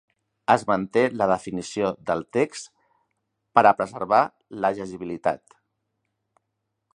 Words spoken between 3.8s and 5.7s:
preservar la llegibilitat.